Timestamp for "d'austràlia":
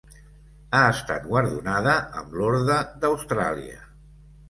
3.07-3.83